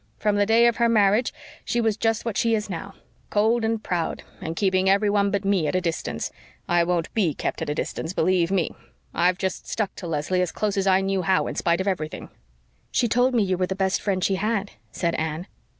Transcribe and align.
From 0.17 0.35
the 0.37 0.47
day 0.47 0.65
of 0.65 0.77
her 0.77 0.89
marriage 0.89 1.31
she 1.63 1.79
was 1.79 1.95
just 1.95 2.25
what 2.25 2.35
she 2.35 2.55
is 2.55 2.71
now 2.71 2.95
cold 3.29 3.63
and 3.63 3.83
proud, 3.83 4.23
and 4.41 4.55
keeping 4.55 4.89
everyone 4.89 5.29
but 5.29 5.45
me 5.45 5.67
at 5.67 5.75
a 5.75 5.79
distance. 5.79 6.31
I 6.67 6.83
won't 6.83 7.13
BE 7.13 7.35
kept 7.35 7.61
at 7.61 7.69
a 7.69 7.75
distance, 7.75 8.11
believe 8.11 8.49
ME! 8.49 8.71
I've 9.13 9.37
just 9.37 9.67
stuck 9.67 9.93
to 9.97 10.07
Leslie 10.07 10.41
as 10.41 10.51
close 10.51 10.75
as 10.75 10.87
I 10.87 11.01
knew 11.01 11.21
how 11.21 11.45
in 11.45 11.53
spite 11.53 11.81
of 11.81 11.87
everything." 11.87 12.29
"She 12.89 13.07
told 13.07 13.35
me 13.35 13.43
you 13.43 13.59
were 13.59 13.67
the 13.67 13.75
best 13.75 14.01
friend 14.01 14.23
she 14.23 14.37
had," 14.37 14.71
said 14.91 15.13
Anne. 15.19 15.45